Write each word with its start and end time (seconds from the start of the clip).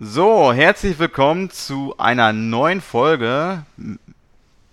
So, 0.00 0.52
herzlich 0.52 1.00
willkommen 1.00 1.50
zu 1.50 1.92
einer 1.98 2.32
neuen 2.32 2.80
Folge 2.80 3.64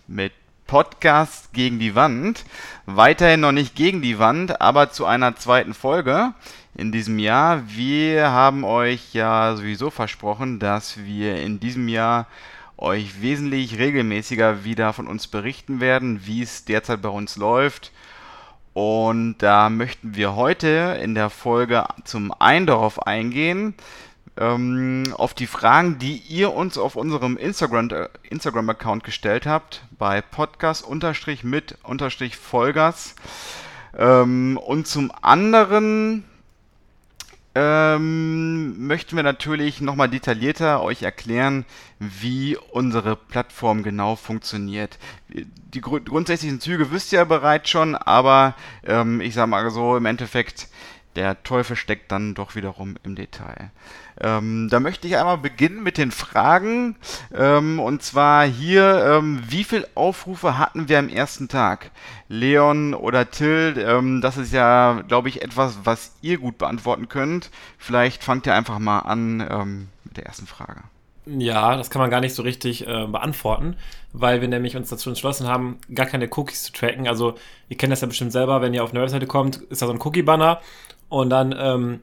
mit 0.05 0.33
Podcast 0.67 1.51
gegen 1.51 1.79
die 1.79 1.95
Wand. 1.95 2.45
Weiterhin 2.85 3.39
noch 3.39 3.51
nicht 3.51 3.73
gegen 3.73 4.03
die 4.03 4.19
Wand, 4.19 4.61
aber 4.61 4.91
zu 4.91 5.07
einer 5.07 5.35
zweiten 5.35 5.73
Folge 5.73 6.35
in 6.75 6.91
diesem 6.91 7.17
Jahr. 7.17 7.63
Wir 7.67 8.29
haben 8.29 8.63
euch 8.63 9.15
ja 9.15 9.55
sowieso 9.55 9.89
versprochen, 9.89 10.59
dass 10.59 11.03
wir 11.03 11.37
in 11.41 11.59
diesem 11.59 11.87
Jahr 11.87 12.27
euch 12.77 13.19
wesentlich 13.19 13.79
regelmäßiger 13.79 14.63
wieder 14.63 14.93
von 14.93 15.07
uns 15.07 15.25
berichten 15.25 15.79
werden, 15.79 16.27
wie 16.27 16.43
es 16.43 16.65
derzeit 16.65 17.01
bei 17.01 17.09
uns 17.09 17.35
läuft. 17.35 17.91
Und 18.75 19.37
da 19.39 19.71
möchten 19.71 20.15
wir 20.15 20.35
heute 20.35 20.99
in 21.01 21.15
der 21.15 21.31
Folge 21.31 21.85
zum 22.03 22.31
einen 22.39 22.67
darauf 22.67 23.07
eingehen, 23.07 23.73
ähm, 24.37 25.13
auf 25.15 25.33
die 25.33 25.47
Fragen, 25.47 25.97
die 25.99 26.17
ihr 26.17 26.53
uns 26.53 26.77
auf 26.77 26.95
unserem 26.95 27.35
Instagram-Account 27.37 27.93
äh, 27.93 28.09
Instagram 28.29 28.99
gestellt 28.99 29.45
habt, 29.45 29.83
bei 29.97 30.21
podcast-mit-vollgas. 30.21 33.15
Ähm, 33.97 34.57
und 34.57 34.87
zum 34.87 35.09
anderen 35.21 36.25
ähm, 37.57 38.85
möchten 38.85 39.15
wir 39.15 39.23
natürlich 39.23 39.79
nochmal 39.79 40.09
detaillierter 40.09 40.83
euch 40.83 41.03
erklären, 41.03 41.63
wie 41.99 42.57
unsere 42.57 43.15
Plattform 43.15 43.81
genau 43.81 44.17
funktioniert. 44.17 44.99
Die 45.29 45.79
gru 45.79 46.01
grundsätzlichen 46.01 46.59
Züge 46.59 46.91
wisst 46.91 47.13
ihr 47.13 47.19
ja 47.19 47.25
bereits 47.25 47.69
schon, 47.69 47.95
aber 47.95 48.55
ähm, 48.85 49.21
ich 49.21 49.33
sage 49.33 49.49
mal 49.49 49.71
so, 49.71 49.95
im 49.95 50.05
Endeffekt, 50.05 50.67
der 51.15 51.43
Teufel 51.43 51.75
steckt 51.75 52.11
dann 52.11 52.33
doch 52.33 52.55
wiederum 52.55 52.95
im 53.03 53.15
Detail. 53.15 53.71
Ähm, 54.19 54.69
da 54.69 54.79
möchte 54.79 55.07
ich 55.07 55.17
einmal 55.17 55.37
beginnen 55.37 55.83
mit 55.83 55.97
den 55.97 56.11
Fragen. 56.11 56.95
Ähm, 57.33 57.79
und 57.79 58.03
zwar 58.03 58.45
hier, 58.45 59.05
ähm, 59.05 59.43
wie 59.47 59.63
viele 59.63 59.87
Aufrufe 59.95 60.57
hatten 60.57 60.87
wir 60.89 60.99
am 60.99 61.09
ersten 61.09 61.47
Tag? 61.47 61.91
Leon 62.27 62.93
oder 62.93 63.29
Till, 63.29 63.75
ähm, 63.77 64.21
das 64.21 64.37
ist 64.37 64.53
ja, 64.53 65.01
glaube 65.07 65.29
ich, 65.29 65.41
etwas, 65.41 65.79
was 65.83 66.13
ihr 66.21 66.37
gut 66.37 66.57
beantworten 66.57 67.09
könnt. 67.09 67.51
Vielleicht 67.77 68.23
fangt 68.23 68.45
ihr 68.45 68.55
einfach 68.55 68.79
mal 68.79 68.99
an 68.99 69.45
ähm, 69.49 69.87
mit 70.03 70.17
der 70.17 70.25
ersten 70.25 70.47
Frage. 70.47 70.81
Ja, 71.27 71.75
das 71.75 71.89
kann 71.89 72.01
man 72.01 72.11
gar 72.11 72.21
nicht 72.21 72.35
so 72.35 72.43
richtig 72.43 72.87
äh, 72.87 73.07
beantworten, 73.07 73.77
weil 74.13 74.41
wir 74.41 74.47
nämlich 74.47 74.75
uns 74.75 74.89
dazu 74.89 75.09
entschlossen 75.09 75.47
haben, 75.47 75.79
gar 75.93 76.05
keine 76.05 76.29
Cookies 76.29 76.63
zu 76.63 76.71
tracken. 76.71 77.07
Also 77.07 77.33
ihr 77.67 77.77
kennt 77.77 77.91
das 77.91 78.01
ja 78.01 78.07
bestimmt 78.07 78.31
selber, 78.31 78.61
wenn 78.61 78.73
ihr 78.75 78.83
auf 78.83 78.91
eine 78.91 79.01
Webseite 79.01 79.25
kommt, 79.25 79.57
ist 79.57 79.81
da 79.81 79.87
so 79.87 79.93
ein 79.93 80.01
Cookie-Banner 80.01 80.61
und 81.09 81.31
dann 81.31 81.55
ähm, 81.57 81.99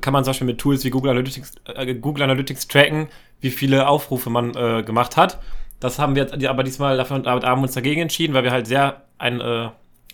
kann 0.00 0.12
man 0.12 0.24
zum 0.24 0.30
Beispiel 0.30 0.46
mit 0.46 0.58
Tools 0.58 0.84
wie 0.84 0.90
Google 0.90 1.10
Analytics, 1.10 1.54
äh, 1.74 1.94
Google 1.94 2.22
Analytics 2.22 2.68
tracken, 2.68 3.08
wie 3.40 3.50
viele 3.50 3.88
Aufrufe 3.88 4.30
man 4.30 4.54
äh, 4.54 4.82
gemacht 4.84 5.16
hat. 5.16 5.40
Das 5.80 5.98
haben 5.98 6.14
wir 6.14 6.50
aber 6.50 6.62
diesmal 6.62 6.96
davon, 6.96 7.24
damit 7.24 7.44
haben 7.44 7.62
uns 7.62 7.74
dagegen 7.74 8.02
entschieden, 8.02 8.32
weil 8.32 8.44
wir 8.44 8.52
halt 8.52 8.66
sehr 8.66 9.02
ein, 9.18 9.40
äh, 9.40 9.68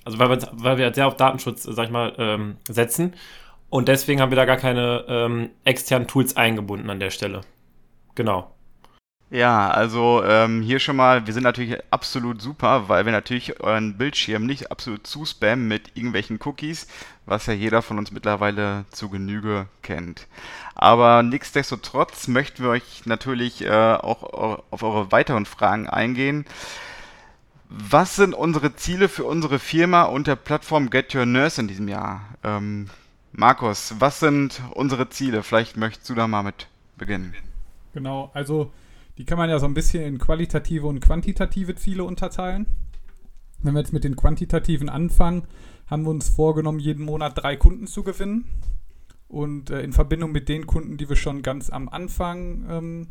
also 0.04 0.18
weil 0.18 0.30
wir, 0.30 0.48
weil 0.52 0.78
wir 0.78 0.86
halt 0.86 0.94
sehr 0.94 1.06
auf 1.06 1.16
Datenschutz, 1.16 1.62
sag 1.62 1.84
ich 1.84 1.90
mal, 1.90 2.14
ähm, 2.18 2.56
setzen. 2.68 3.14
Und 3.70 3.88
deswegen 3.88 4.20
haben 4.20 4.30
wir 4.30 4.36
da 4.36 4.44
gar 4.44 4.56
keine 4.56 5.04
ähm, 5.08 5.50
externen 5.64 6.08
Tools 6.08 6.36
eingebunden 6.36 6.90
an 6.90 6.98
der 7.00 7.10
Stelle. 7.10 7.42
Genau. 8.14 8.52
Ja, 9.32 9.70
also 9.70 10.22
ähm, 10.24 10.60
hier 10.60 10.78
schon 10.78 10.96
mal, 10.96 11.26
wir 11.26 11.32
sind 11.32 11.44
natürlich 11.44 11.78
absolut 11.90 12.42
super, 12.42 12.90
weil 12.90 13.06
wir 13.06 13.12
natürlich 13.12 13.60
euren 13.60 13.96
Bildschirm 13.96 14.44
nicht 14.44 14.70
absolut 14.70 15.06
zuspammen 15.06 15.66
mit 15.66 15.96
irgendwelchen 15.96 16.38
Cookies, 16.44 16.86
was 17.24 17.46
ja 17.46 17.54
jeder 17.54 17.80
von 17.80 17.96
uns 17.96 18.10
mittlerweile 18.12 18.84
zu 18.90 19.08
Genüge 19.08 19.68
kennt. 19.80 20.26
Aber 20.74 21.22
nichtsdestotrotz 21.22 22.28
möchten 22.28 22.62
wir 22.62 22.70
euch 22.72 23.06
natürlich 23.06 23.64
äh, 23.64 23.70
auch 23.70 24.22
auf 24.70 24.82
eure 24.82 25.12
weiteren 25.12 25.46
Fragen 25.46 25.88
eingehen. 25.88 26.44
Was 27.70 28.16
sind 28.16 28.34
unsere 28.34 28.76
Ziele 28.76 29.08
für 29.08 29.24
unsere 29.24 29.58
Firma 29.58 30.02
und 30.02 30.26
der 30.26 30.36
Plattform 30.36 30.90
Get 30.90 31.14
Your 31.14 31.24
Nurse 31.24 31.58
in 31.58 31.68
diesem 31.68 31.88
Jahr? 31.88 32.20
Ähm, 32.44 32.90
Markus, 33.32 33.94
was 33.98 34.20
sind 34.20 34.60
unsere 34.74 35.08
Ziele? 35.08 35.42
Vielleicht 35.42 35.78
möchtest 35.78 36.10
du 36.10 36.14
da 36.14 36.28
mal 36.28 36.42
mit 36.42 36.66
beginnen. 36.98 37.34
Genau, 37.92 38.30
also 38.34 38.72
die 39.18 39.24
kann 39.24 39.38
man 39.38 39.50
ja 39.50 39.58
so 39.58 39.66
ein 39.66 39.74
bisschen 39.74 40.04
in 40.04 40.18
qualitative 40.18 40.86
und 40.86 41.00
quantitative 41.00 41.74
Ziele 41.74 42.04
unterteilen. 42.04 42.66
Wenn 43.62 43.74
wir 43.74 43.80
jetzt 43.80 43.92
mit 43.92 44.04
den 44.04 44.16
quantitativen 44.16 44.88
anfangen, 44.88 45.44
haben 45.86 46.04
wir 46.04 46.10
uns 46.10 46.28
vorgenommen, 46.28 46.78
jeden 46.78 47.04
Monat 47.04 47.34
drei 47.36 47.56
Kunden 47.56 47.86
zu 47.86 48.02
gewinnen. 48.02 48.46
Und 49.28 49.70
äh, 49.70 49.82
in 49.82 49.92
Verbindung 49.92 50.32
mit 50.32 50.48
den 50.48 50.66
Kunden, 50.66 50.96
die 50.96 51.08
wir 51.08 51.16
schon 51.16 51.42
ganz 51.42 51.70
am 51.70 51.88
Anfang 51.88 52.66
ähm, 52.68 53.08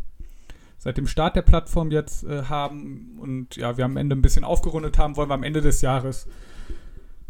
seit 0.78 0.98
dem 0.98 1.08
Start 1.08 1.36
der 1.36 1.42
Plattform 1.44 1.92
jetzt 1.92 2.24
äh, 2.24 2.44
haben 2.44 3.18
und 3.20 3.56
ja, 3.56 3.78
wir 3.78 3.86
am 3.86 3.98
Ende 3.98 4.16
ein 4.16 4.22
bisschen 4.22 4.44
aufgerundet 4.44 4.98
haben, 4.98 5.16
wollen 5.16 5.30
wir 5.30 5.36
am 5.36 5.44
Ende 5.44 5.62
des 5.62 5.82
Jahres 5.82 6.28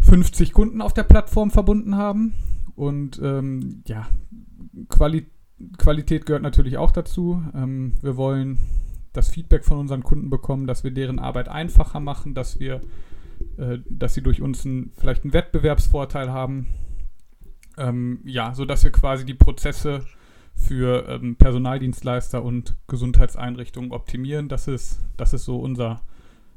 50 0.02 0.52
Kunden 0.54 0.82
auf 0.82 0.94
der 0.94 1.04
Plattform 1.04 1.52
verbunden 1.52 1.96
haben. 1.96 2.34
Und 2.76 3.20
ähm, 3.22 3.84
ja, 3.88 4.08
Quali 4.90 5.28
Qualität 5.82 6.26
gehört 6.26 6.44
natürlich 6.44 6.78
auch 6.78 6.92
dazu. 6.92 7.44
Ähm, 7.54 7.94
wir 8.02 8.16
wollen 8.16 8.60
das 9.14 9.30
Feedback 9.30 9.66
von 9.66 9.78
unseren 9.78 10.04
Kunden 10.04 10.30
bekommen, 10.30 10.68
dass 10.68 10.84
wir 10.84 10.92
deren 10.92 11.20
Arbeit 11.20 11.50
einfacher 11.50 12.00
machen, 12.00 12.34
dass 12.34 12.60
wir, 12.60 12.82
äh, 13.58 13.80
dass 13.90 14.14
sie 14.14 14.22
durch 14.22 14.42
uns 14.42 14.64
ein, 14.64 14.92
vielleicht 14.98 15.24
einen 15.24 15.34
Wettbewerbsvorteil 15.34 16.32
haben. 16.32 16.68
Ähm, 17.78 18.20
ja, 18.26 18.54
sodass 18.54 18.84
wir 18.84 18.92
quasi 18.92 19.26
die 19.26 19.34
Prozesse 19.34 20.06
für 20.54 21.08
ähm, 21.10 21.36
Personaldienstleister 21.36 22.44
und 22.44 22.76
Gesundheitseinrichtungen 22.88 23.92
optimieren. 23.92 24.50
Das 24.50 24.68
ist, 24.68 25.00
das 25.18 25.34
ist 25.34 25.46
so 25.46 25.58
unser, 25.58 26.02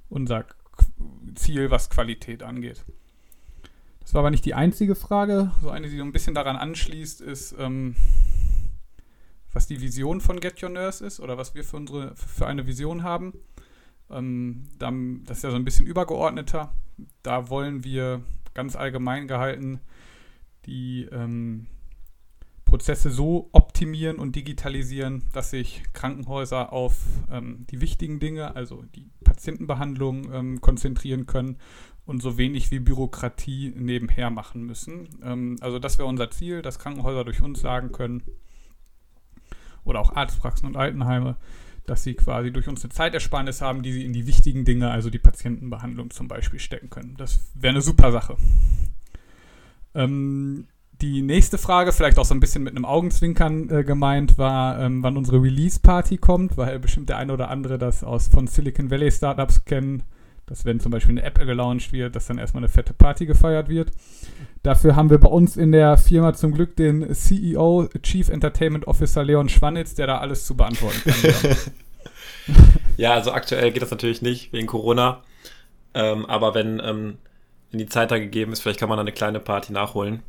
unser 0.08 0.44
Ziel, 1.34 1.70
was 1.70 1.88
Qualität 1.88 2.42
angeht. 2.42 2.84
Das 4.00 4.12
war 4.12 4.20
aber 4.20 4.30
nicht 4.30 4.44
die 4.44 4.54
einzige 4.54 4.94
Frage. 4.94 5.50
So 5.62 5.70
eine, 5.70 5.88
die 5.88 5.96
so 5.96 6.04
ein 6.04 6.12
bisschen 6.12 6.34
daran 6.34 6.56
anschließt, 6.56 7.22
ist, 7.22 7.54
ähm, 7.58 7.96
was 9.54 9.66
die 9.66 9.80
Vision 9.80 10.20
von 10.20 10.40
Get 10.40 10.62
Your 10.62 10.68
Nurse 10.68 11.04
ist 11.04 11.20
oder 11.20 11.38
was 11.38 11.54
wir 11.54 11.64
für, 11.64 11.76
unsere, 11.76 12.14
für 12.16 12.46
eine 12.46 12.66
Vision 12.66 13.02
haben. 13.02 13.32
Ähm, 14.10 14.68
dann, 14.78 15.24
das 15.24 15.38
ist 15.38 15.44
ja 15.44 15.50
so 15.50 15.56
ein 15.56 15.64
bisschen 15.64 15.86
übergeordneter. 15.86 16.74
Da 17.22 17.48
wollen 17.48 17.84
wir 17.84 18.22
ganz 18.52 18.76
allgemein 18.76 19.26
gehalten 19.26 19.80
die 20.66 21.08
ähm, 21.12 21.66
Prozesse 22.64 23.10
so 23.10 23.48
optimieren 23.52 24.18
und 24.18 24.34
digitalisieren, 24.34 25.22
dass 25.32 25.50
sich 25.50 25.82
Krankenhäuser 25.92 26.72
auf 26.72 27.02
ähm, 27.30 27.66
die 27.70 27.80
wichtigen 27.80 28.18
Dinge, 28.18 28.56
also 28.56 28.82
die 28.94 29.10
Patientenbehandlung, 29.22 30.32
ähm, 30.32 30.60
konzentrieren 30.60 31.26
können 31.26 31.58
und 32.06 32.22
so 32.22 32.36
wenig 32.36 32.70
wie 32.70 32.80
Bürokratie 32.80 33.72
nebenher 33.76 34.30
machen 34.30 34.64
müssen. 34.64 35.08
Ähm, 35.22 35.56
also 35.60 35.78
das 35.78 35.98
wäre 35.98 36.08
unser 36.08 36.30
Ziel, 36.30 36.62
dass 36.62 36.78
Krankenhäuser 36.78 37.24
durch 37.24 37.42
uns 37.42 37.60
sagen 37.60 37.92
können, 37.92 38.22
oder 39.84 40.00
auch 40.00 40.14
Arztpraxen 40.14 40.66
und 40.66 40.76
Altenheime, 40.76 41.36
dass 41.86 42.02
sie 42.02 42.14
quasi 42.14 42.50
durch 42.50 42.68
uns 42.68 42.82
eine 42.82 42.92
Zeitersparnis 42.92 43.60
haben, 43.60 43.82
die 43.82 43.92
sie 43.92 44.04
in 44.04 44.12
die 44.12 44.26
wichtigen 44.26 44.64
Dinge, 44.64 44.90
also 44.90 45.10
die 45.10 45.18
Patientenbehandlung 45.18 46.10
zum 46.10 46.28
Beispiel, 46.28 46.58
stecken 46.58 46.90
können. 46.90 47.14
Das 47.16 47.40
wäre 47.54 47.72
eine 47.72 47.82
super 47.82 48.10
Sache. 48.10 48.36
Ähm, 49.94 50.66
die 51.00 51.22
nächste 51.22 51.58
Frage, 51.58 51.92
vielleicht 51.92 52.18
auch 52.18 52.24
so 52.24 52.34
ein 52.34 52.40
bisschen 52.40 52.62
mit 52.62 52.74
einem 52.74 52.84
Augenzwinkern 52.84 53.68
äh, 53.68 53.84
gemeint, 53.84 54.38
war, 54.38 54.80
ähm, 54.80 55.02
wann 55.02 55.16
unsere 55.16 55.42
Release-Party 55.42 56.18
kommt, 56.18 56.56
weil 56.56 56.78
bestimmt 56.78 57.08
der 57.08 57.18
eine 57.18 57.32
oder 57.32 57.50
andere 57.50 57.78
das 57.78 58.04
aus 58.04 58.28
von 58.28 58.46
Silicon 58.46 58.90
Valley 58.90 59.10
Startups 59.10 59.64
kennen, 59.64 60.04
dass 60.46 60.64
wenn 60.64 60.80
zum 60.80 60.92
Beispiel 60.92 61.12
eine 61.12 61.22
App 61.22 61.38
gelauncht 61.38 61.92
wird, 61.92 62.16
dass 62.16 62.26
dann 62.26 62.38
erstmal 62.38 62.62
eine 62.62 62.68
fette 62.68 62.92
Party 62.92 63.26
gefeiert 63.26 63.68
wird. 63.68 63.90
Dafür 64.62 64.96
haben 64.96 65.10
wir 65.10 65.18
bei 65.18 65.28
uns 65.28 65.56
in 65.56 65.72
der 65.72 65.96
Firma 65.96 66.34
zum 66.34 66.52
Glück 66.52 66.76
den 66.76 67.14
CEO, 67.14 67.88
Chief 68.02 68.28
Entertainment 68.28 68.86
Officer 68.86 69.24
Leon 69.24 69.48
Schwanitz, 69.48 69.94
der 69.94 70.06
da 70.06 70.18
alles 70.18 70.46
zu 70.46 70.56
beantworten 70.56 71.00
kann. 71.04 71.56
ja, 72.96 73.14
also 73.14 73.32
aktuell 73.32 73.72
geht 73.72 73.82
das 73.82 73.90
natürlich 73.90 74.22
nicht 74.22 74.52
wegen 74.52 74.66
Corona. 74.66 75.22
Ähm, 75.94 76.26
aber 76.26 76.54
wenn, 76.54 76.80
ähm, 76.84 77.18
wenn 77.70 77.78
die 77.78 77.86
Zeit 77.86 78.10
da 78.10 78.18
gegeben 78.18 78.52
ist, 78.52 78.60
vielleicht 78.60 78.80
kann 78.80 78.88
man 78.88 78.98
da 78.98 79.02
eine 79.02 79.12
kleine 79.12 79.40
Party 79.40 79.72
nachholen. 79.72 80.22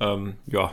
Ähm, 0.00 0.34
ja. 0.46 0.72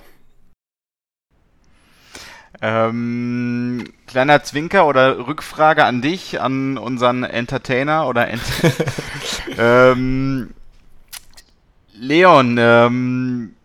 Ähm, 2.61 3.85
kleiner 4.07 4.43
Zwinker 4.43 4.85
oder 4.85 5.27
Rückfrage 5.27 5.85
an 5.85 6.01
dich, 6.01 6.41
an 6.41 6.77
unseren 6.77 7.23
Entertainer 7.23 8.07
oder 8.07 8.27
Ent 8.27 8.41
ähm, 9.57 10.51
Leon, 11.93 12.57
ähm, 12.59 13.55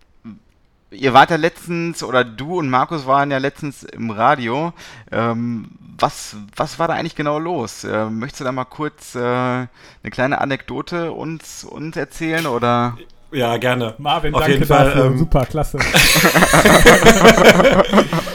ihr 0.91 1.15
wart 1.15 1.31
ja 1.31 1.37
letztens, 1.37 2.03
oder 2.03 2.25
du 2.25 2.59
und 2.59 2.69
Markus 2.69 3.07
waren 3.07 3.31
ja 3.31 3.39
letztens 3.39 3.85
im 3.85 4.11
Radio. 4.11 4.73
Ähm, 5.11 5.71
was, 5.99 6.37
was 6.57 6.79
war 6.79 6.89
da 6.89 6.95
eigentlich 6.95 7.17
genau 7.17 7.39
los? 7.39 7.85
Äh, 7.85 8.07
möchtest 8.07 8.41
du 8.41 8.45
da 8.45 8.53
mal 8.53 8.65
kurz 8.65 9.15
äh, 9.15 9.21
eine 9.21 9.69
kleine 10.11 10.41
Anekdote 10.41 11.13
uns, 11.13 11.65
uns 11.65 11.97
erzählen, 11.97 12.47
oder? 12.47 12.97
Ja, 13.31 13.57
gerne. 13.57 13.95
Marvin, 13.99 14.35
Auf 14.35 14.41
danke 14.41 14.55
jeden 14.55 14.67
Fall, 14.67 14.87
dafür. 14.87 15.05
Ähm, 15.07 15.19
Super, 15.19 15.47
klasse. 15.47 15.79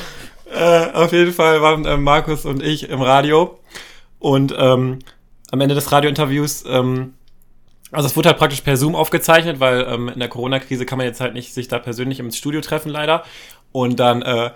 äh, 0.60 0.92
auf 0.94 1.12
jeden 1.12 1.34
Fall 1.34 1.62
waren 1.62 1.86
äh, 1.86 1.98
Markus 1.98 2.46
und 2.46 2.62
ich 2.62 2.90
im 2.90 3.02
Radio 3.02 3.60
und 4.20 4.54
ähm, 4.58 5.00
am 5.52 5.62
Ende 5.62 5.76
des 5.76 5.92
Radiointerviews, 5.92 6.66
ähm, 6.68 7.14
also 7.92 8.08
es 8.08 8.16
wurde 8.16 8.30
halt 8.30 8.38
praktisch 8.38 8.62
per 8.62 8.78
Zoom 8.78 8.96
aufgezeichnet, 8.96 9.60
weil 9.60 9.88
ähm, 9.90 10.10
in 10.10 10.20
der 10.20 10.30
Corona-Krise 10.30 10.86
kann 10.86 10.98
man 10.98 11.08
jetzt 11.08 11.22
halt 11.22 11.34
nicht 11.34 11.54
sich 11.54 11.68
da 11.68 11.80
persönlich 11.80 12.20
ins 12.20 12.38
Studio 12.38 12.62
treffen, 12.62 12.90
leider. 12.90 13.24
Und 13.72 14.00
dann 14.00 14.22
äh, 14.22 14.52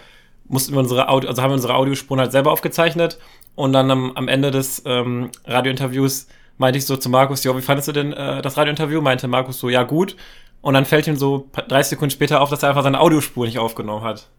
mussten 0.45 0.73
wir 0.73 0.79
unsere 0.79 1.09
Audio, 1.09 1.29
also 1.29 1.41
haben 1.41 1.51
wir 1.51 1.55
unsere 1.55 1.75
Audiospuren 1.75 2.19
halt 2.19 2.31
selber 2.31 2.51
aufgezeichnet. 2.51 3.17
Und 3.55 3.73
dann 3.73 3.89
am, 3.89 4.11
am 4.15 4.27
Ende 4.27 4.51
des 4.51 4.83
ähm, 4.85 5.31
Radiointerviews 5.45 6.27
meinte 6.57 6.77
ich 6.77 6.85
so 6.85 6.97
zu 6.97 7.09
Markus, 7.09 7.43
ja, 7.43 7.55
wie 7.57 7.61
fandest 7.61 7.87
du 7.87 7.91
denn 7.91 8.13
äh, 8.13 8.41
das 8.41 8.57
Radiointerview? 8.57 9.01
Meinte 9.01 9.27
Markus 9.27 9.59
so, 9.59 9.69
ja, 9.69 9.83
gut. 9.83 10.15
Und 10.61 10.75
dann 10.75 10.85
fällt 10.85 11.07
ihm 11.07 11.15
so 11.15 11.49
30 11.53 11.91
Sekunden 11.91 12.11
später 12.11 12.41
auf, 12.41 12.49
dass 12.49 12.63
er 12.63 12.69
einfach 12.69 12.83
seine 12.83 12.99
Audiospur 12.99 13.45
nicht 13.45 13.59
aufgenommen 13.59 14.03
hat. 14.03 14.29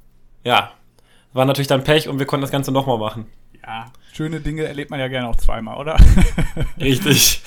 Ja, 0.44 0.72
war 1.34 1.44
natürlich 1.44 1.68
dann 1.68 1.84
Pech 1.84 2.08
und 2.08 2.18
wir 2.18 2.26
konnten 2.26 2.42
das 2.42 2.50
Ganze 2.50 2.72
nochmal 2.72 2.98
machen. 2.98 3.26
Ja, 3.62 3.92
schöne 4.12 4.40
Dinge 4.40 4.64
erlebt 4.64 4.90
man 4.90 5.00
ja 5.00 5.08
gerne 5.08 5.28
auch 5.28 5.36
zweimal, 5.36 5.78
oder? 5.78 5.96
Richtig. 6.80 7.42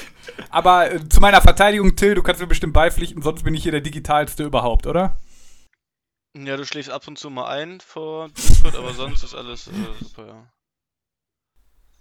Aber 0.49 0.91
äh, 0.91 1.09
zu 1.09 1.19
meiner 1.21 1.41
Verteidigung, 1.41 1.95
Till, 1.95 2.13
du 2.13 2.21
kannst 2.21 2.41
mir 2.41 2.47
bestimmt 2.47 2.73
beipflichten, 2.73 3.21
sonst 3.21 3.43
bin 3.43 3.55
ich 3.55 3.63
hier 3.63 3.71
der 3.71 3.81
digitalste 3.81 4.43
überhaupt, 4.43 4.87
oder? 4.87 5.19
Ja, 6.37 6.57
du 6.57 6.65
schläfst 6.65 6.91
ab 6.91 7.07
und 7.07 7.17
zu 7.17 7.29
mal 7.29 7.47
ein 7.47 7.79
vor 7.79 8.29
Discord, 8.29 8.75
aber 8.75 8.93
sonst 8.93 9.23
ist 9.23 9.33
alles 9.33 9.67
äh, 9.67 9.71
super, 10.03 10.27
ja. 10.27 10.47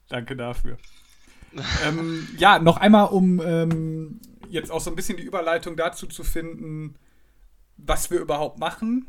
Danke 0.09 0.37
dafür. 0.37 0.79
ähm, 1.87 2.29
ja, 2.37 2.59
noch 2.59 2.77
einmal, 2.77 3.06
um 3.09 3.41
ähm, 3.41 4.21
jetzt 4.49 4.71
auch 4.71 4.81
so 4.81 4.91
ein 4.91 4.97
bisschen 4.97 5.17
die 5.17 5.25
Überleitung 5.25 5.77
dazu 5.77 6.06
zu 6.06 6.25
finden, 6.25 6.97
was 7.77 8.11
wir 8.11 8.21
überhaupt 8.21 8.59
machen. 8.59 9.06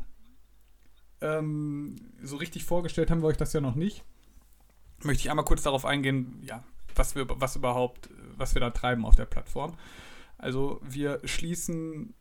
Ähm, 1.20 1.96
so 2.22 2.36
richtig 2.36 2.64
vorgestellt 2.64 3.10
haben 3.10 3.22
wir 3.22 3.28
euch 3.28 3.36
das 3.36 3.52
ja 3.52 3.60
noch 3.60 3.74
nicht. 3.74 4.04
Möchte 5.02 5.22
ich 5.22 5.30
einmal 5.30 5.44
kurz 5.44 5.62
darauf 5.62 5.84
eingehen, 5.84 6.42
ja, 6.44 6.62
was 6.94 7.14
wir, 7.14 7.26
was 7.28 7.56
überhaupt, 7.56 8.10
was 8.36 8.54
wir 8.54 8.60
da 8.60 8.70
treiben 8.70 9.04
auf 9.04 9.14
der 9.14 9.26
Plattform. 9.26 9.74
Also 10.36 10.80
wir 10.82 11.20
schließen, 11.24 12.14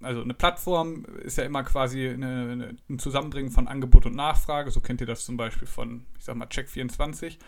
also 0.00 0.22
eine 0.22 0.34
Plattform 0.34 1.04
ist 1.22 1.38
ja 1.38 1.44
immer 1.44 1.62
quasi 1.62 2.08
eine, 2.08 2.50
eine, 2.50 2.76
ein 2.88 2.98
Zusammenbringen 2.98 3.52
von 3.52 3.68
Angebot 3.68 4.06
und 4.06 4.16
Nachfrage. 4.16 4.70
So 4.70 4.80
kennt 4.80 5.00
ihr 5.00 5.06
das 5.06 5.24
zum 5.24 5.36
Beispiel 5.36 5.68
von, 5.68 6.04
ich 6.18 6.24
sag 6.24 6.36
mal, 6.36 6.48
Check24. 6.48 7.38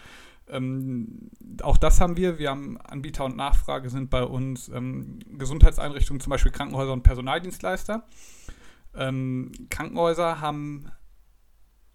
Ähm, 0.49 1.31
auch 1.63 1.79
das 1.79 2.01
haben 2.01 2.17
wir. 2.17 2.39
Wir 2.39 2.51
haben 2.51 2.79
Anbieter 2.81 3.25
und 3.25 3.37
Nachfrage 3.37 3.91
sind 3.91 4.11
bei 4.11 4.23
uns 4.23 4.69
ähm, 4.69 5.19
Gesundheitseinrichtungen, 5.39 6.21
zum 6.21 6.31
Beispiel 6.31 6.53
Krankenhäuser 6.53 6.93
und 6.93 7.03
Personaldienstleister. 7.03 8.07
Ähm, 8.97 9.53
Krankenhäuser 9.71 10.41
haben 10.41 10.91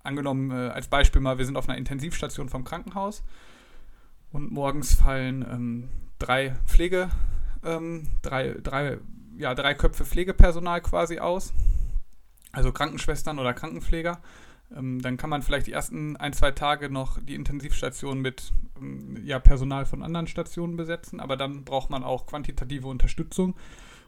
angenommen 0.04 0.52
äh, 0.52 0.70
als 0.70 0.88
Beispiel 0.88 1.22
mal, 1.22 1.38
wir 1.38 1.46
sind 1.46 1.58
auf 1.58 1.70
einer 1.70 1.78
Intensivstation 1.78 2.50
vom 2.50 2.64
Krankenhaus 2.64 3.24
und 4.32 4.52
morgens 4.52 4.96
fallen 4.96 5.46
ähm, 5.50 5.90
drei 6.20 6.56
Pflege, 6.66 7.10
ähm, 7.64 8.08
drei, 8.22 8.56
drei, 8.62 8.98
ja, 9.38 9.56
drei 9.56 9.74
Köpfe 9.74 10.06
Pflegepersonal 10.06 10.82
quasi 10.82 11.20
aus, 11.20 11.54
also 12.52 12.72
Krankenschwestern 12.72 13.40
oder 13.40 13.54
Krankenpfleger. 13.54 14.20
Ähm, 14.76 15.02
dann 15.02 15.18
kann 15.18 15.30
man 15.30 15.42
vielleicht 15.42 15.68
die 15.68 15.72
ersten 15.72 16.16
ein, 16.18 16.34
zwei 16.34 16.52
Tage 16.52 16.90
noch 16.90 17.20
die 17.20 17.36
Intensivstation 17.36 18.22
mit 18.22 18.52
ähm, 18.80 19.18
ja, 19.24 19.40
Personal 19.40 19.86
von 19.86 20.04
anderen 20.04 20.28
Stationen 20.28 20.76
besetzen, 20.76 21.20
aber 21.20 21.38
dann 21.38 21.64
braucht 21.64 21.90
man 21.90 22.04
auch 22.04 22.28
quantitative 22.28 22.88
Unterstützung. 22.88 23.56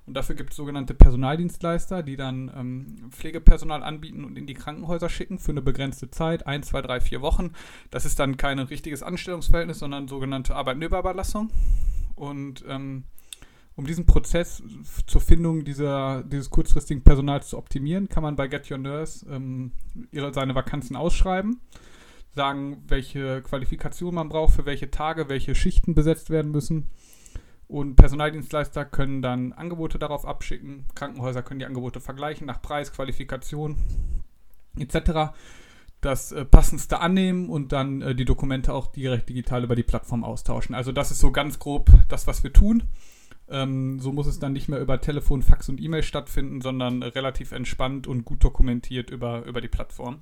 Und 0.07 0.15
dafür 0.15 0.35
gibt 0.35 0.51
es 0.51 0.57
sogenannte 0.57 0.93
Personaldienstleister, 0.93 2.01
die 2.03 2.15
dann 2.15 2.51
ähm, 2.55 3.11
Pflegepersonal 3.11 3.83
anbieten 3.83 4.25
und 4.25 4.37
in 4.37 4.47
die 4.47 4.55
Krankenhäuser 4.55 5.09
schicken 5.09 5.37
für 5.37 5.51
eine 5.51 5.61
begrenzte 5.61 6.09
Zeit, 6.09 6.47
ein, 6.47 6.63
zwei, 6.63 6.81
drei, 6.81 6.99
vier 6.99 7.21
Wochen. 7.21 7.51
Das 7.91 8.05
ist 8.05 8.19
dann 8.19 8.37
kein 8.37 8.59
richtiges 8.59 9.03
Anstellungsverhältnis, 9.03 9.79
sondern 9.79 10.07
sogenannte 10.07 10.55
Arbeitnehmerüberlassung. 10.55 11.51
Und 12.15 12.65
ähm, 12.67 13.03
um 13.75 13.85
diesen 13.85 14.05
Prozess 14.05 14.61
zur 15.07 15.21
Findung 15.21 15.63
dieser, 15.63 16.23
dieses 16.23 16.49
kurzfristigen 16.49 17.03
Personals 17.03 17.49
zu 17.49 17.57
optimieren, 17.57 18.09
kann 18.09 18.23
man 18.23 18.35
bei 18.35 18.47
Get 18.47 18.69
Your 18.69 18.77
Nurse 18.77 19.25
ähm, 19.29 19.71
ihre, 20.11 20.33
seine 20.33 20.55
Vakanzen 20.55 20.95
ausschreiben, 20.95 21.61
sagen, 22.35 22.83
welche 22.87 23.41
Qualifikation 23.41 24.15
man 24.15 24.29
braucht, 24.29 24.55
für 24.55 24.65
welche 24.65 24.91
Tage, 24.91 25.29
welche 25.29 25.55
Schichten 25.55 25.95
besetzt 25.95 26.29
werden 26.29 26.51
müssen. 26.51 26.87
Und 27.71 27.95
Personaldienstleister 27.95 28.83
können 28.83 29.21
dann 29.21 29.53
Angebote 29.53 29.97
darauf 29.97 30.25
abschicken. 30.25 30.83
Krankenhäuser 30.93 31.41
können 31.41 31.61
die 31.61 31.65
Angebote 31.65 32.01
vergleichen 32.01 32.45
nach 32.45 32.61
Preis, 32.61 32.91
Qualifikation 32.91 33.77
etc. 34.77 35.31
Das 36.01 36.33
äh, 36.33 36.43
passendste 36.43 36.99
annehmen 36.99 37.47
und 37.47 37.71
dann 37.71 38.01
äh, 38.01 38.13
die 38.13 38.25
Dokumente 38.25 38.73
auch 38.73 38.87
direkt 38.87 39.29
digital 39.29 39.63
über 39.63 39.77
die 39.77 39.83
Plattform 39.83 40.25
austauschen. 40.25 40.75
Also 40.75 40.91
das 40.91 41.11
ist 41.11 41.19
so 41.19 41.31
ganz 41.31 41.59
grob 41.59 41.89
das, 42.09 42.27
was 42.27 42.43
wir 42.43 42.51
tun. 42.51 42.83
Ähm, 43.47 44.01
so 44.01 44.11
muss 44.11 44.27
es 44.27 44.37
dann 44.37 44.51
nicht 44.51 44.67
mehr 44.67 44.81
über 44.81 44.99
Telefon, 44.99 45.41
Fax 45.41 45.69
und 45.69 45.79
E-Mail 45.79 46.03
stattfinden, 46.03 46.59
sondern 46.59 47.01
relativ 47.01 47.53
entspannt 47.53 48.05
und 48.05 48.25
gut 48.25 48.43
dokumentiert 48.43 49.09
über, 49.09 49.45
über 49.45 49.61
die 49.61 49.69
Plattform. 49.69 50.19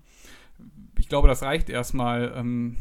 Ich 1.00 1.10
glaube, 1.10 1.28
das 1.28 1.42
reicht 1.42 1.72
erstmal, 1.72 2.32
ähm, 2.36 2.78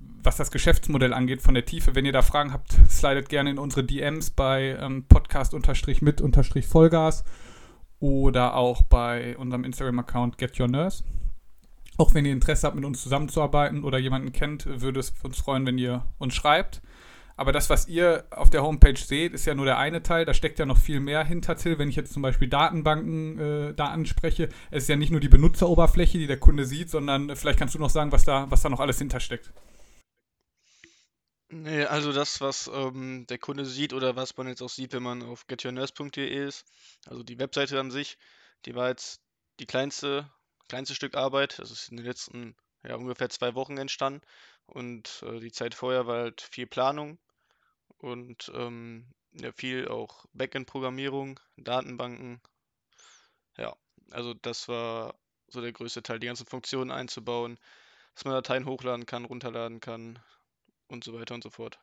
was 0.00 0.36
das 0.36 0.50
Geschäftsmodell 0.50 1.12
angeht, 1.12 1.42
von 1.42 1.54
der 1.54 1.64
Tiefe. 1.64 1.94
Wenn 1.94 2.04
ihr 2.04 2.12
da 2.12 2.22
Fragen 2.22 2.52
habt, 2.52 2.72
slidet 2.88 3.28
gerne 3.28 3.50
in 3.50 3.58
unsere 3.58 3.84
DMs 3.84 4.30
bei 4.30 4.76
ähm, 4.80 5.04
podcast-mit-vollgas 5.08 7.24
oder 8.00 8.54
auch 8.54 8.82
bei 8.82 9.36
unserem 9.36 9.64
Instagram-Account 9.64 10.38
Get 10.38 10.58
Your 10.60 10.68
Nurse. 10.68 11.02
Auch 11.96 12.14
wenn 12.14 12.24
ihr 12.24 12.32
Interesse 12.32 12.66
habt, 12.66 12.76
mit 12.76 12.84
uns 12.84 13.02
zusammenzuarbeiten 13.02 13.82
oder 13.82 13.98
jemanden 13.98 14.32
kennt, 14.32 14.66
würde 14.66 15.00
es 15.00 15.12
uns 15.22 15.38
freuen, 15.38 15.66
wenn 15.66 15.78
ihr 15.78 16.04
uns 16.18 16.34
schreibt. 16.34 16.80
Aber 17.36 17.52
das, 17.52 17.70
was 17.70 17.88
ihr 17.88 18.24
auf 18.30 18.50
der 18.50 18.64
Homepage 18.64 18.96
seht, 18.96 19.32
ist 19.32 19.46
ja 19.46 19.54
nur 19.54 19.64
der 19.64 19.78
eine 19.78 20.02
Teil. 20.02 20.24
Da 20.24 20.34
steckt 20.34 20.58
ja 20.58 20.66
noch 20.66 20.78
viel 20.78 20.98
mehr 20.98 21.24
hinter, 21.24 21.56
Till. 21.56 21.78
Wenn 21.78 21.88
ich 21.88 21.94
jetzt 21.94 22.12
zum 22.12 22.20
Beispiel 22.20 22.48
Datenbanken 22.48 23.38
äh, 23.38 23.74
da 23.74 23.86
anspreche, 23.86 24.48
es 24.72 24.84
ist 24.84 24.88
ja 24.88 24.96
nicht 24.96 25.10
nur 25.10 25.20
die 25.20 25.28
Benutzeroberfläche, 25.28 26.18
die 26.18 26.26
der 26.26 26.38
Kunde 26.38 26.64
sieht, 26.64 26.90
sondern 26.90 27.34
vielleicht 27.36 27.58
kannst 27.58 27.76
du 27.76 27.78
noch 27.78 27.90
sagen, 27.90 28.10
was 28.10 28.24
da, 28.24 28.46
was 28.50 28.62
da 28.62 28.68
noch 28.68 28.80
alles 28.80 28.98
hintersteckt. 28.98 29.52
Nee, 31.50 31.84
also 31.84 32.12
das, 32.12 32.40
was 32.40 32.68
ähm, 32.72 33.26
der 33.26 33.38
Kunde 33.38 33.64
sieht 33.66 33.92
oder 33.94 34.16
was 34.16 34.36
man 34.36 34.48
jetzt 34.48 34.62
auch 34.62 34.68
sieht, 34.68 34.92
wenn 34.92 35.02
man 35.02 35.22
auf 35.22 35.46
getyournurse.de 35.46 36.26
ist, 36.46 36.66
also 37.06 37.22
die 37.22 37.38
Webseite 37.38 37.78
an 37.80 37.90
sich, 37.90 38.18
die 38.66 38.74
war 38.74 38.88
jetzt 38.88 39.20
die 39.58 39.66
kleinste, 39.66 40.30
kleinste 40.68 40.94
Stück 40.94 41.14
Arbeit. 41.16 41.58
Das 41.58 41.70
ist 41.70 41.88
in 41.90 41.96
den 41.98 42.06
letzten 42.06 42.54
ja, 42.84 42.96
ungefähr 42.96 43.28
zwei 43.30 43.54
Wochen 43.54 43.78
entstanden. 43.78 44.20
Und 44.66 45.22
äh, 45.26 45.40
die 45.40 45.52
Zeit 45.52 45.74
vorher 45.74 46.06
war 46.06 46.18
halt 46.22 46.42
viel 46.42 46.66
Planung 46.66 47.18
und 47.98 48.50
ähm, 48.54 49.06
ja, 49.32 49.52
viel 49.52 49.88
auch 49.88 50.26
Backend-Programmierung, 50.34 51.40
Datenbanken. 51.56 52.40
Ja, 53.58 53.76
also 54.10 54.32
das 54.34 54.68
war 54.68 55.14
so 55.48 55.60
der 55.60 55.72
größte 55.72 56.02
Teil, 56.02 56.18
die 56.18 56.26
ganzen 56.26 56.46
Funktionen 56.46 56.90
einzubauen, 56.90 57.58
dass 58.14 58.24
man 58.24 58.34
Dateien 58.34 58.66
hochladen 58.66 59.06
kann, 59.06 59.24
runterladen 59.26 59.80
kann 59.80 60.18
und 60.88 61.04
so 61.04 61.14
weiter 61.14 61.34
und 61.34 61.42
so 61.42 61.50
fort. 61.50 61.78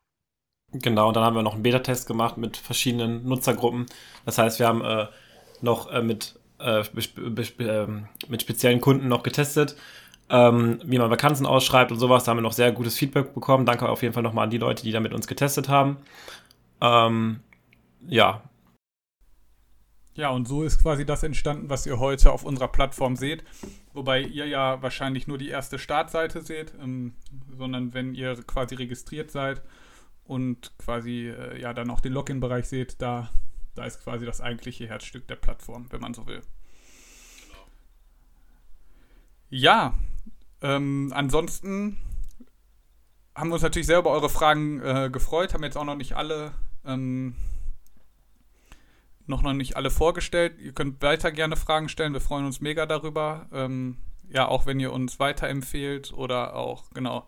Genau, 0.71 1.07
und 1.09 1.15
dann 1.15 1.23
haben 1.23 1.35
wir 1.35 1.43
noch 1.43 1.53
einen 1.53 1.63
Beta-Test 1.63 2.07
gemacht 2.07 2.37
mit 2.37 2.57
verschiedenen 2.57 3.27
Nutzergruppen. 3.27 3.85
Das 4.25 4.37
heißt, 4.37 4.59
wir 4.59 4.67
haben 4.67 4.83
äh, 4.83 5.07
noch 5.61 5.91
äh, 5.91 6.01
mit, 6.01 6.39
äh, 6.59 6.83
ähm, 7.59 8.07
mit 8.27 8.41
speziellen 8.41 8.81
Kunden 8.81 9.07
noch 9.07 9.23
getestet 9.23 9.75
ähm, 10.29 10.79
wie 10.83 10.97
man 10.97 11.09
Vakanzen 11.09 11.45
ausschreibt 11.45 11.91
und 11.91 11.99
sowas. 11.99 12.23
Da 12.23 12.31
haben 12.31 12.37
wir 12.37 12.41
noch 12.41 12.53
sehr 12.53 12.71
gutes 12.71 12.97
Feedback 12.97 13.33
bekommen. 13.33 13.65
Danke 13.65 13.89
auf 13.89 14.01
jeden 14.01 14.13
Fall 14.13 14.23
nochmal 14.23 14.45
an 14.45 14.49
die 14.49 14.57
Leute, 14.57 14.83
die 14.83 14.91
da 14.91 14.99
mit 14.99 15.13
uns 15.13 15.27
getestet 15.27 15.69
haben. 15.69 15.97
Ähm, 16.81 17.41
ja. 18.07 18.41
Ja, 20.15 20.29
und 20.29 20.47
so 20.47 20.63
ist 20.63 20.81
quasi 20.81 21.05
das 21.05 21.23
entstanden, 21.23 21.69
was 21.69 21.85
ihr 21.85 21.99
heute 21.99 22.31
auf 22.31 22.45
unserer 22.45 22.69
Plattform 22.69 23.17
seht. 23.17 23.43
Wobei 23.93 24.21
ihr 24.21 24.47
ja 24.47 24.81
wahrscheinlich 24.81 25.27
nur 25.27 25.37
die 25.37 25.49
erste 25.49 25.77
Startseite 25.77 26.41
seht, 26.41 26.73
ähm, 26.81 27.13
sondern 27.57 27.93
wenn 27.93 28.15
ihr 28.15 28.35
quasi 28.43 28.75
registriert 28.75 29.29
seid 29.29 29.61
und 30.23 30.71
quasi 30.77 31.27
äh, 31.27 31.59
ja 31.59 31.73
dann 31.73 31.91
auch 31.91 31.99
den 31.99 32.13
Login-Bereich 32.13 32.65
seht, 32.65 33.01
da, 33.01 33.29
da 33.75 33.85
ist 33.85 34.03
quasi 34.03 34.25
das 34.25 34.39
eigentliche 34.39 34.87
Herzstück 34.87 35.27
der 35.27 35.35
Plattform, 35.35 35.87
wenn 35.89 35.99
man 35.99 36.13
so 36.13 36.25
will. 36.27 36.41
Ja, 39.49 39.93
ähm, 40.61 41.11
ansonsten 41.13 41.97
haben 43.35 43.49
wir 43.49 43.55
uns 43.55 43.63
natürlich 43.63 43.87
sehr 43.87 43.99
über 43.99 44.11
eure 44.11 44.29
Fragen 44.29 44.81
äh, 44.81 45.09
gefreut, 45.11 45.53
haben 45.53 45.63
jetzt 45.63 45.77
auch 45.77 45.83
noch 45.83 45.97
nicht 45.97 46.13
alle 46.13 46.53
ähm, 46.85 47.35
noch, 49.27 49.41
noch 49.41 49.53
nicht 49.53 49.75
alle 49.77 49.91
vorgestellt. 49.91 50.59
Ihr 50.59 50.73
könnt 50.73 51.01
weiter 51.01 51.31
gerne 51.31 51.55
Fragen 51.55 51.89
stellen, 51.89 52.13
wir 52.13 52.21
freuen 52.21 52.45
uns 52.45 52.61
mega 52.61 52.85
darüber. 52.85 53.47
Ähm, 53.51 53.97
ja, 54.29 54.47
auch 54.47 54.65
wenn 54.65 54.79
ihr 54.79 54.91
uns 54.91 55.19
weiterempfehlt 55.19 56.13
oder 56.13 56.55
auch, 56.55 56.89
genau, 56.93 57.27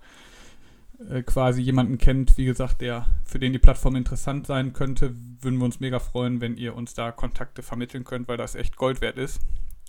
äh, 1.09 1.21
quasi 1.21 1.61
jemanden 1.61 1.97
kennt, 1.97 2.37
wie 2.37 2.45
gesagt, 2.45 2.81
der 2.81 3.05
für 3.23 3.39
den 3.39 3.53
die 3.53 3.59
Plattform 3.59 3.95
interessant 3.95 4.47
sein 4.47 4.73
könnte, 4.73 5.15
würden 5.41 5.59
wir 5.59 5.65
uns 5.65 5.79
mega 5.79 5.99
freuen, 5.99 6.41
wenn 6.41 6.57
ihr 6.57 6.75
uns 6.75 6.93
da 6.95 7.11
Kontakte 7.11 7.61
vermitteln 7.61 8.03
könnt, 8.03 8.27
weil 8.27 8.37
das 8.37 8.55
echt 8.55 8.75
Gold 8.77 9.01
wert 9.01 9.17
ist. 9.17 9.39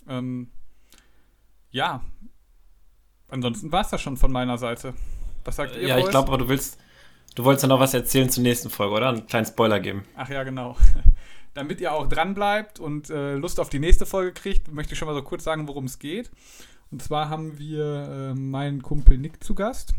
Ähm, 0.06 0.48
ja, 1.70 2.02
ansonsten 3.28 3.72
war 3.72 3.82
es 3.82 3.88
das 3.88 4.00
schon 4.00 4.16
von 4.16 4.32
meiner 4.32 4.58
Seite. 4.58 4.94
Was 5.44 5.56
sagt 5.56 5.76
ihr? 5.76 5.88
Ja, 5.88 5.96
ich 5.96 6.04
Boys? 6.04 6.10
glaube, 6.10 6.28
aber 6.28 6.38
du 6.38 6.48
willst, 6.48 6.78
du 7.34 7.44
wolltest 7.44 7.62
ja 7.62 7.68
noch 7.68 7.80
was 7.80 7.94
erzählen 7.94 8.28
zur 8.28 8.42
nächsten 8.42 8.68
Folge, 8.68 8.94
oder? 8.94 9.08
Einen 9.08 9.26
kleinen 9.26 9.46
Spoiler 9.46 9.80
geben. 9.80 10.04
Ach 10.14 10.28
ja, 10.28 10.44
genau. 10.44 10.76
Damit 11.58 11.80
ihr 11.80 11.92
auch 11.92 12.08
dran 12.08 12.34
bleibt 12.34 12.78
und 12.78 13.10
äh, 13.10 13.34
Lust 13.34 13.58
auf 13.58 13.68
die 13.68 13.80
nächste 13.80 14.06
Folge 14.06 14.30
kriegt, 14.30 14.72
möchte 14.72 14.92
ich 14.92 14.98
schon 15.00 15.08
mal 15.08 15.14
so 15.14 15.22
kurz 15.22 15.42
sagen, 15.42 15.66
worum 15.66 15.86
es 15.86 15.98
geht. 15.98 16.30
Und 16.92 17.02
zwar 17.02 17.30
haben 17.30 17.58
wir 17.58 17.82
äh, 17.84 18.34
meinen 18.38 18.80
Kumpel 18.80 19.18
Nick 19.18 19.42
zu 19.42 19.56
Gast. 19.56 19.92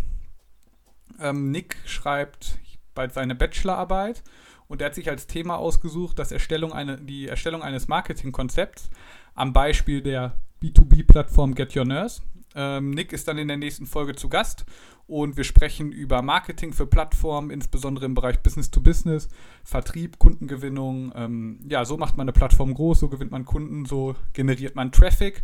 Ähm, 1.19 1.51
Nick 1.51 1.75
schreibt 1.83 2.59
bald 2.95 3.13
seine 3.13 3.35
Bachelorarbeit 3.35 4.23
und 4.69 4.81
er 4.81 4.85
hat 4.85 4.95
sich 4.95 5.09
als 5.09 5.27
Thema 5.27 5.57
ausgesucht, 5.57 6.17
dass 6.17 6.31
Erstellung 6.31 6.71
eine, 6.71 6.95
die 6.95 7.27
Erstellung 7.27 7.61
eines 7.61 7.89
Marketingkonzepts 7.89 8.89
am 9.35 9.51
Beispiel 9.51 10.01
der 10.01 10.39
B2B-Plattform 10.63 11.55
Get 11.55 11.75
Your 11.75 11.83
Nurse. 11.83 12.21
Ähm, 12.55 12.91
Nick 12.91 13.13
ist 13.13 13.27
dann 13.27 13.37
in 13.37 13.47
der 13.47 13.57
nächsten 13.57 13.85
Folge 13.85 14.15
zu 14.15 14.29
Gast 14.29 14.65
und 15.07 15.37
wir 15.37 15.43
sprechen 15.43 15.91
über 15.91 16.21
Marketing 16.21 16.73
für 16.73 16.85
Plattformen, 16.85 17.49
insbesondere 17.49 18.05
im 18.05 18.13
Bereich 18.13 18.39
Business 18.39 18.69
to 18.71 18.81
Business, 18.81 19.27
Vertrieb, 19.63 20.19
Kundengewinnung. 20.19 21.11
Ähm, 21.15 21.59
ja, 21.67 21.85
so 21.85 21.97
macht 21.97 22.17
man 22.17 22.25
eine 22.25 22.33
Plattform 22.33 22.73
groß, 22.73 22.99
so 22.99 23.09
gewinnt 23.09 23.31
man 23.31 23.45
Kunden, 23.45 23.85
so 23.85 24.15
generiert 24.33 24.75
man 24.75 24.91
Traffic. 24.91 25.43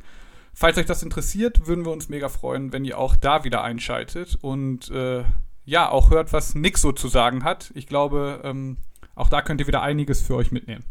Falls 0.53 0.77
euch 0.77 0.85
das 0.85 1.03
interessiert, 1.03 1.67
würden 1.67 1.83
wir 1.83 1.91
uns 1.91 2.09
mega 2.09 2.29
freuen, 2.29 2.71
wenn 2.71 2.85
ihr 2.85 2.97
auch 2.97 3.15
da 3.15 3.43
wieder 3.43 3.63
einschaltet 3.63 4.38
und 4.41 4.89
äh, 4.89 5.24
ja, 5.65 5.89
auch 5.89 6.12
hört, 6.12 6.31
was 6.31 6.55
Nick 6.55 6.77
so 6.77 6.91
zu 6.91 7.07
sagen 7.07 7.43
hat. 7.43 7.71
Ich 7.74 7.88
glaube, 7.88 8.41
ähm, 8.43 8.77
auch 9.15 9.29
da 9.29 9.41
könnt 9.41 9.59
ihr 9.59 9.67
wieder 9.67 9.81
einiges 9.81 10.21
für 10.21 10.35
euch 10.35 10.51
mitnehmen. 10.51 10.83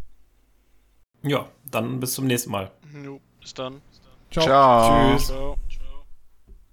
Ja, 1.23 1.47
dann 1.71 1.99
bis 1.99 2.13
zum 2.13 2.27
nächsten 2.27 2.51
Mal. 2.51 2.71
Jo, 3.03 3.19
bis 3.41 3.53
dann. 3.53 3.81
Ciao. 4.29 4.45
Ciao. 4.45 5.15
Tschüss. 5.15 5.27
Ciao. 5.27 5.57